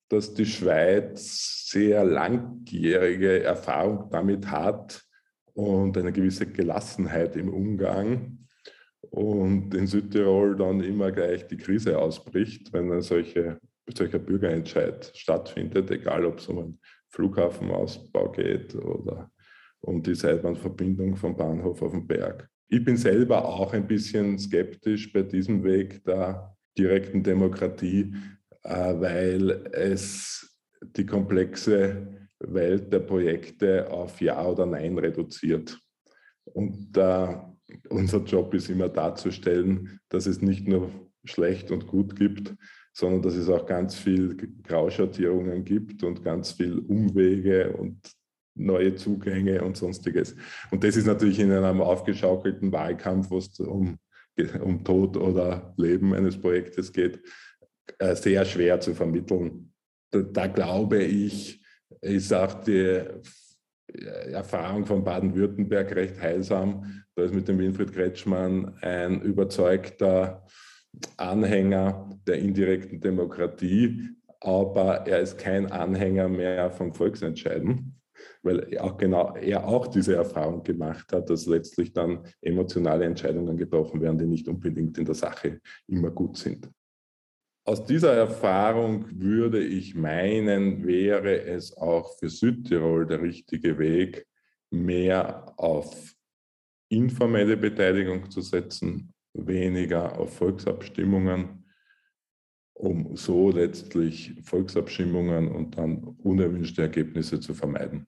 dass 0.09 0.33
die 0.33 0.45
Schweiz 0.45 1.67
sehr 1.69 2.03
langjährige 2.03 3.43
Erfahrung 3.43 4.09
damit 4.09 4.49
hat 4.49 5.03
und 5.53 5.97
eine 5.97 6.11
gewisse 6.11 6.47
Gelassenheit 6.47 7.35
im 7.35 7.49
Umgang 7.49 8.39
und 9.11 9.73
in 9.73 9.87
Südtirol 9.87 10.55
dann 10.55 10.81
immer 10.81 11.11
gleich 11.11 11.47
die 11.47 11.57
Krise 11.57 11.99
ausbricht, 11.99 12.73
wenn 12.73 12.91
ein 12.91 13.01
solche, 13.01 13.59
solcher 13.93 14.19
Bürgerentscheid 14.19 15.11
stattfindet, 15.15 15.91
egal 15.91 16.25
ob 16.25 16.39
es 16.39 16.47
um 16.47 16.59
einen 16.59 16.79
Flughafenausbau 17.09 18.31
geht 18.31 18.75
oder 18.75 19.31
um 19.81 20.01
die 20.03 20.15
Seilbahnverbindung 20.15 21.15
vom 21.15 21.37
Bahnhof 21.37 21.81
auf 21.81 21.91
den 21.91 22.07
Berg. 22.07 22.48
Ich 22.71 22.83
bin 22.83 22.97
selber 22.97 23.45
auch 23.45 23.73
ein 23.73 23.87
bisschen 23.87 24.37
skeptisch 24.37 25.11
bei 25.11 25.23
diesem 25.23 25.63
Weg 25.63 26.03
der 26.05 26.55
direkten 26.77 27.23
Demokratie, 27.23 28.13
äh, 28.63 28.93
weil 28.99 29.49
es 29.71 30.55
die 30.81 31.05
komplexe 31.05 32.29
Welt 32.39 32.93
der 32.93 32.99
Projekte 32.99 33.89
auf 33.91 34.21
Ja 34.21 34.45
oder 34.45 34.67
Nein 34.67 34.97
reduziert. 34.99 35.79
Und 36.45 36.95
äh, 36.95 37.37
unser 37.89 38.23
Job 38.23 38.53
ist 38.53 38.69
immer 38.69 38.89
darzustellen, 38.89 39.99
dass 40.09 40.27
es 40.27 40.41
nicht 40.41 40.67
nur 40.67 40.91
schlecht 41.25 41.71
und 41.71 41.87
gut 41.87 42.15
gibt, 42.15 42.55
sondern 42.93 43.23
dass 43.23 43.35
es 43.35 43.49
auch 43.49 43.65
ganz 43.65 43.95
viel 43.95 44.37
Grauschattierungen 44.63 45.63
gibt 45.65 46.03
und 46.03 46.23
ganz 46.23 46.51
viel 46.51 46.79
Umwege 46.79 47.73
und 47.73 47.99
neue 48.59 48.95
Zugänge 48.95 49.63
und 49.63 49.77
sonstiges. 49.77 50.35
Und 50.71 50.83
das 50.83 50.95
ist 50.95 51.07
natürlich 51.07 51.39
in 51.39 51.51
einem 51.51 51.81
aufgeschaukelten 51.81 52.71
Wahlkampf, 52.71 53.29
wo 53.29 53.37
es 53.37 53.59
um, 53.59 53.97
um 54.61 54.83
Tod 54.83 55.17
oder 55.17 55.73
Leben 55.77 56.13
eines 56.13 56.39
Projektes 56.39 56.91
geht, 56.91 57.19
äh, 57.97 58.15
sehr 58.15 58.45
schwer 58.45 58.79
zu 58.79 58.93
vermitteln. 58.93 59.73
Da, 60.11 60.21
da 60.21 60.47
glaube 60.47 61.03
ich, 61.03 61.61
ist 62.01 62.33
auch 62.33 62.53
die 62.63 63.03
Erfahrung 64.31 64.85
von 64.85 65.03
Baden-Württemberg 65.03 65.95
recht 65.95 66.21
heilsam. 66.21 67.03
Da 67.15 67.23
ist 67.23 67.33
mit 67.33 67.47
dem 67.47 67.59
Winfried 67.59 67.93
Kretschmann 67.93 68.77
ein 68.81 69.21
überzeugter 69.21 70.45
Anhänger 71.17 72.09
der 72.27 72.35
indirekten 72.35 72.99
Demokratie, 72.99 74.09
aber 74.39 75.07
er 75.07 75.19
ist 75.19 75.37
kein 75.37 75.71
Anhänger 75.71 76.29
mehr 76.29 76.71
vom 76.71 76.93
Volksentscheiden, 76.93 77.98
weil 78.43 78.59
er 78.73 78.83
auch 78.83 78.97
genau 78.97 79.35
er 79.35 79.67
auch 79.67 79.87
diese 79.87 80.15
Erfahrung 80.15 80.63
gemacht 80.63 81.11
hat, 81.11 81.29
dass 81.29 81.45
letztlich 81.45 81.93
dann 81.93 82.23
emotionale 82.41 83.05
Entscheidungen 83.05 83.57
getroffen 83.57 84.01
werden, 84.01 84.17
die 84.17 84.27
nicht 84.27 84.47
unbedingt 84.47 84.97
in 84.97 85.05
der 85.05 85.15
Sache 85.15 85.59
immer 85.87 86.11
gut 86.11 86.37
sind. 86.37 86.69
Aus 87.65 87.85
dieser 87.85 88.13
Erfahrung 88.13 89.05
würde 89.11 89.63
ich 89.63 89.93
meinen, 89.93 90.87
wäre 90.87 91.43
es 91.43 91.75
auch 91.77 92.17
für 92.17 92.29
Südtirol 92.29 93.05
der 93.05 93.21
richtige 93.21 93.77
Weg, 93.77 94.25
mehr 94.71 95.53
auf 95.57 96.15
informelle 96.89 97.57
Beteiligung 97.57 98.29
zu 98.31 98.41
setzen, 98.41 99.13
weniger 99.33 100.17
auf 100.17 100.35
Volksabstimmungen, 100.37 101.58
um 102.79 103.17
so 103.17 103.51
letztlich 103.51 104.33
Volksabstimmungen 104.41 105.49
und 105.51 105.77
dann 105.77 106.15
unerwünschte 106.23 106.81
Ergebnisse 106.81 107.39
zu 107.39 107.53
vermeiden. 107.53 108.07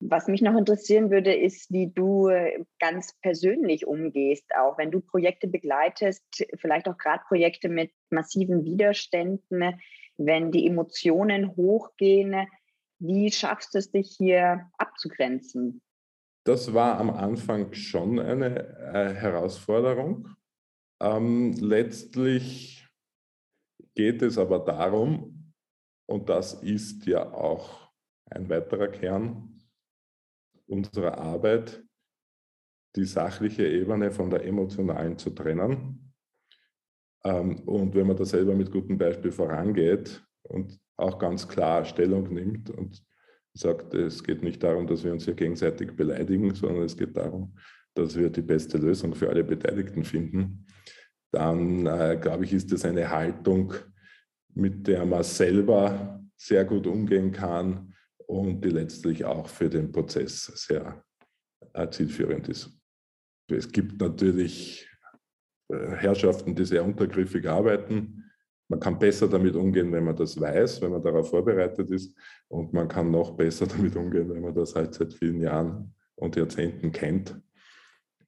Was 0.00 0.26
mich 0.26 0.40
noch 0.40 0.56
interessieren 0.56 1.10
würde, 1.10 1.32
ist, 1.34 1.70
wie 1.70 1.92
du 1.94 2.28
äh, 2.28 2.64
ganz 2.80 3.14
persönlich 3.20 3.86
umgehst, 3.86 4.46
auch 4.56 4.78
wenn 4.78 4.90
du 4.90 5.00
Projekte 5.00 5.46
begleitest, 5.46 6.24
vielleicht 6.56 6.88
auch 6.88 6.96
gerade 6.96 7.22
Projekte 7.28 7.68
mit 7.68 7.92
massiven 8.10 8.64
Widerständen, 8.64 9.78
wenn 10.16 10.50
die 10.50 10.66
Emotionen 10.66 11.54
hochgehen. 11.54 12.48
Wie 12.98 13.30
schaffst 13.30 13.74
du 13.74 13.78
es, 13.78 13.92
dich 13.92 14.14
hier 14.16 14.70
abzugrenzen? 14.78 15.82
Das 16.44 16.72
war 16.72 16.98
am 16.98 17.10
Anfang 17.10 17.72
schon 17.74 18.18
eine 18.18 18.58
äh, 18.94 19.14
Herausforderung. 19.14 20.28
Ähm, 21.02 21.52
letztlich 21.54 22.86
geht 23.94 24.22
es 24.22 24.38
aber 24.38 24.60
darum, 24.60 25.52
und 26.08 26.28
das 26.28 26.62
ist 26.62 27.04
ja 27.06 27.32
auch 27.32 27.90
ein 28.30 28.48
weiterer 28.48 28.86
Kern 28.86 29.60
unserer 30.66 31.18
Arbeit, 31.18 31.82
die 32.94 33.04
sachliche 33.04 33.66
Ebene 33.66 34.12
von 34.12 34.30
der 34.30 34.44
emotionalen 34.44 35.18
zu 35.18 35.30
trennen. 35.30 36.14
Ähm, 37.24 37.60
und 37.66 37.94
wenn 37.96 38.06
man 38.06 38.16
da 38.16 38.24
selber 38.24 38.54
mit 38.54 38.70
gutem 38.70 38.96
Beispiel 38.96 39.32
vorangeht 39.32 40.24
und 40.42 40.78
auch 40.96 41.18
ganz 41.18 41.48
klar 41.48 41.84
Stellung 41.84 42.32
nimmt 42.32 42.70
und 42.70 43.04
sagt, 43.54 43.92
es 43.94 44.22
geht 44.22 44.42
nicht 44.44 44.62
darum, 44.62 44.86
dass 44.86 45.02
wir 45.02 45.12
uns 45.12 45.24
hier 45.24 45.34
gegenseitig 45.34 45.96
beleidigen, 45.96 46.54
sondern 46.54 46.84
es 46.84 46.96
geht 46.96 47.16
darum, 47.16 47.56
dass 47.94 48.16
wir 48.16 48.30
die 48.30 48.42
beste 48.42 48.78
Lösung 48.78 49.14
für 49.14 49.28
alle 49.28 49.44
Beteiligten 49.44 50.04
finden, 50.04 50.66
dann 51.30 51.86
äh, 51.86 52.18
glaube 52.20 52.44
ich, 52.44 52.52
ist 52.52 52.72
das 52.72 52.84
eine 52.84 53.10
Haltung, 53.10 53.74
mit 54.54 54.86
der 54.86 55.04
man 55.06 55.22
selber 55.22 56.20
sehr 56.36 56.64
gut 56.64 56.86
umgehen 56.86 57.32
kann, 57.32 57.92
und 58.32 58.64
die 58.64 58.70
letztlich 58.70 59.24
auch 59.24 59.46
für 59.46 59.68
den 59.68 59.92
Prozess 59.92 60.44
sehr 60.66 61.04
äh, 61.74 61.88
zielführend 61.90 62.48
ist. 62.48 62.70
Es 63.48 63.70
gibt 63.70 64.00
natürlich 64.00 64.88
äh, 65.68 65.96
Herrschaften, 65.96 66.54
die 66.54 66.64
sehr 66.64 66.84
untergriffig 66.84 67.46
arbeiten. 67.48 68.24
Man 68.68 68.80
kann 68.80 68.98
besser 68.98 69.28
damit 69.28 69.54
umgehen, 69.54 69.92
wenn 69.92 70.04
man 70.04 70.16
das 70.16 70.40
weiß, 70.40 70.80
wenn 70.80 70.92
man 70.92 71.02
darauf 71.02 71.28
vorbereitet 71.28 71.90
ist. 71.90 72.16
Und 72.48 72.72
man 72.72 72.88
kann 72.88 73.10
noch 73.10 73.36
besser 73.36 73.66
damit 73.76 73.94
umgehen, 73.96 74.30
wenn 74.30 74.42
man 74.42 74.54
das 74.54 74.74
halt 74.74 74.94
seit 74.94 75.12
vielen 75.12 75.42
Jahren 75.42 75.94
und 76.14 76.36
Jahrzehnten 76.36 76.90
kennt. 76.90 77.38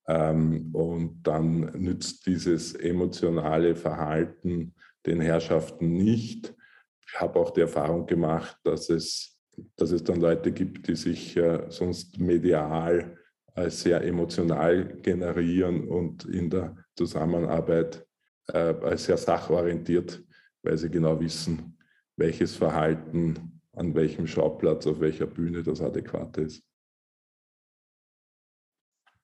Ähm, 0.07 0.71
und 0.75 1.23
dann 1.23 1.73
nützt 1.79 2.27
dieses 2.27 2.75
emotionale 2.75 3.75
Verhalten 3.75 4.75
den 5.07 5.21
Herrschaften 5.21 5.93
nicht. 5.93 6.55
Ich 7.07 7.21
habe 7.21 7.39
auch 7.39 7.51
die 7.51 7.63
Erfahrung 7.63 8.07
gemacht, 8.07 8.59
dass 8.65 8.91
es 8.91 9.35
dass 9.77 9.91
es 9.91 10.05
dann 10.05 10.21
Leute 10.21 10.53
gibt, 10.53 10.89
die 10.89 10.97
sich 10.97 11.37
äh, 11.37 11.67
sonst 11.69 12.19
medial 12.19 13.17
als 13.55 13.83
sehr 13.83 14.03
emotional 14.03 14.99
generieren 15.01 15.87
und 15.89 16.25
in 16.25 16.51
der 16.51 16.77
Zusammenarbeit 16.97 18.05
äh, 18.49 18.97
sehr 18.97 19.17
sachorientiert, 19.17 20.23
weil 20.63 20.77
sie 20.77 20.91
genau 20.91 21.19
wissen, 21.21 21.79
welches 22.17 22.57
Verhalten 22.57 23.61
an 23.73 23.95
welchem 23.95 24.27
Schauplatz, 24.27 24.87
auf 24.87 25.01
welcher 25.01 25.27
Bühne 25.27 25.63
das 25.63 25.81
adäquate 25.81 26.43
ist. 26.43 26.63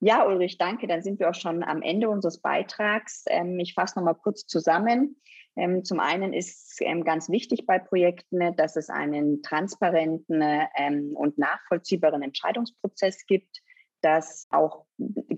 Ja, 0.02 0.26
Ulrich, 0.26 0.56
danke. 0.56 0.86
Dann 0.86 1.02
sind 1.02 1.20
wir 1.20 1.28
auch 1.28 1.34
schon 1.34 1.62
am 1.62 1.82
Ende 1.82 2.08
unseres 2.08 2.40
Beitrags. 2.40 3.24
Ähm, 3.28 3.58
ich 3.58 3.74
fasse 3.74 3.98
noch 3.98 4.04
mal 4.04 4.14
kurz 4.14 4.46
zusammen. 4.46 5.20
Ähm, 5.56 5.84
zum 5.84 6.00
einen 6.00 6.32
ist 6.32 6.78
ähm, 6.80 7.04
ganz 7.04 7.28
wichtig 7.28 7.66
bei 7.66 7.78
Projekten, 7.78 8.56
dass 8.56 8.76
es 8.76 8.88
einen 8.88 9.42
transparenten 9.42 10.42
und 11.14 11.38
nachvollziehbaren 11.38 12.22
Entscheidungsprozess 12.22 13.26
gibt, 13.26 13.60
dass 14.00 14.46
auch 14.50 14.86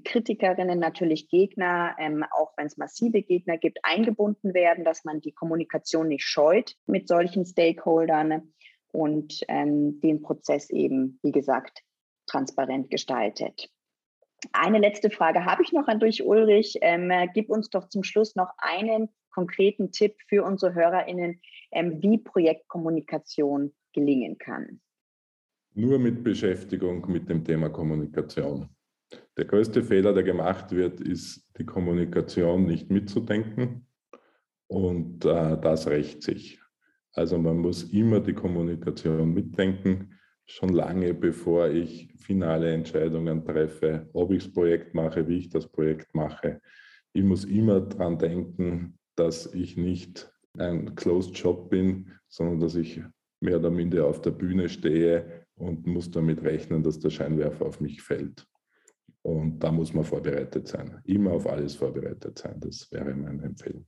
Kritikerinnen, 0.04 0.78
natürlich 0.78 1.28
Gegner, 1.28 1.96
auch 2.30 2.52
wenn 2.56 2.66
es 2.66 2.76
massive 2.76 3.22
Gegner 3.22 3.58
gibt, 3.58 3.80
eingebunden 3.82 4.54
werden, 4.54 4.84
dass 4.84 5.04
man 5.04 5.20
die 5.20 5.32
Kommunikation 5.32 6.08
nicht 6.08 6.24
scheut 6.24 6.76
mit 6.86 7.08
solchen 7.08 7.44
Stakeholdern 7.44 8.52
und 8.92 9.40
ähm, 9.48 10.00
den 10.00 10.22
Prozess 10.22 10.70
eben, 10.70 11.18
wie 11.22 11.32
gesagt, 11.32 11.82
transparent 12.26 12.90
gestaltet. 12.90 13.71
Eine 14.50 14.78
letzte 14.78 15.10
Frage 15.10 15.44
habe 15.44 15.62
ich 15.62 15.72
noch 15.72 15.86
an 15.86 16.00
dich, 16.00 16.24
Ulrich. 16.24 16.78
Ähm, 16.82 17.12
gib 17.32 17.48
uns 17.48 17.70
doch 17.70 17.88
zum 17.88 18.02
Schluss 18.02 18.34
noch 18.34 18.50
einen 18.58 19.08
konkreten 19.32 19.92
Tipp 19.92 20.16
für 20.28 20.44
unsere 20.44 20.74
HörerInnen, 20.74 21.40
ähm, 21.70 22.02
wie 22.02 22.18
Projektkommunikation 22.18 23.72
gelingen 23.92 24.38
kann? 24.38 24.80
Nur 25.74 25.98
mit 25.98 26.22
Beschäftigung 26.22 27.10
mit 27.10 27.28
dem 27.28 27.44
Thema 27.44 27.70
Kommunikation. 27.70 28.68
Der 29.36 29.46
größte 29.46 29.82
Fehler, 29.82 30.12
der 30.12 30.22
gemacht 30.22 30.70
wird, 30.72 31.00
ist, 31.00 31.48
die 31.58 31.64
Kommunikation 31.64 32.66
nicht 32.66 32.90
mitzudenken. 32.90 33.86
Und 34.66 35.24
äh, 35.24 35.58
das 35.60 35.86
rächt 35.86 36.22
sich. 36.22 36.60
Also 37.12 37.38
man 37.38 37.58
muss 37.58 37.84
immer 37.92 38.20
die 38.20 38.32
Kommunikation 38.32 39.34
mitdenken, 39.34 40.18
schon 40.46 40.70
lange 40.70 41.14
bevor 41.14 41.68
ich 41.68 42.12
finale 42.18 42.72
Entscheidungen 42.72 43.44
treffe, 43.44 44.08
ob 44.12 44.32
ich 44.32 44.44
das 44.44 44.52
Projekt 44.52 44.94
mache, 44.94 45.26
wie 45.28 45.38
ich 45.38 45.48
das 45.48 45.66
Projekt 45.66 46.14
mache. 46.14 46.60
Ich 47.12 47.22
muss 47.22 47.44
immer 47.44 47.80
daran 47.80 48.18
denken, 48.18 48.98
dass 49.16 49.52
ich 49.54 49.76
nicht 49.76 50.32
ein 50.58 50.94
Closed 50.94 51.36
Job 51.36 51.70
bin, 51.70 52.10
sondern 52.28 52.60
dass 52.60 52.74
ich 52.74 53.02
mehr 53.40 53.58
oder 53.58 53.70
minder 53.70 54.06
auf 54.06 54.20
der 54.20 54.30
Bühne 54.30 54.68
stehe 54.68 55.46
und 55.56 55.86
muss 55.86 56.10
damit 56.10 56.42
rechnen, 56.42 56.82
dass 56.82 56.98
der 56.98 57.10
Scheinwerfer 57.10 57.66
auf 57.66 57.80
mich 57.80 58.02
fällt. 58.02 58.46
Und 59.22 59.60
da 59.60 59.70
muss 59.70 59.94
man 59.94 60.04
vorbereitet 60.04 60.66
sein. 60.66 61.00
Immer 61.04 61.32
auf 61.32 61.46
alles 61.46 61.76
vorbereitet 61.76 62.38
sein. 62.38 62.58
Das 62.60 62.90
wäre 62.90 63.14
meine 63.14 63.42
Empfehlung. 63.44 63.86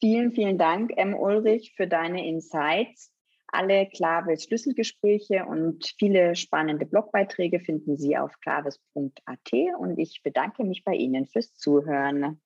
Vielen, 0.00 0.32
vielen 0.32 0.58
Dank, 0.58 0.92
M. 0.96 1.14
Ulrich, 1.14 1.74
für 1.76 1.86
deine 1.86 2.26
Insights. 2.26 3.12
Alle 3.50 3.88
Klaves 3.88 4.44
Schlüsselgespräche 4.44 5.46
und 5.46 5.94
viele 5.98 6.36
spannende 6.36 6.84
Blogbeiträge 6.84 7.60
finden 7.60 7.96
Sie 7.96 8.16
auf 8.16 8.38
klaves.at 8.40 9.52
und 9.78 9.98
ich 9.98 10.20
bedanke 10.22 10.64
mich 10.64 10.84
bei 10.84 10.92
Ihnen 10.92 11.26
fürs 11.26 11.54
Zuhören. 11.54 12.40